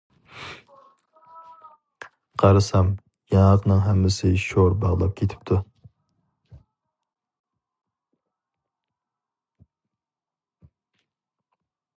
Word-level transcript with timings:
قارىسام، 2.43 2.89
ياڭاقنىڭ 3.33 3.83
ھەممىسى 3.89 4.31
شور 4.45 4.77
باغلاپ 4.85 5.15
كېتىپتۇ. 5.21 5.61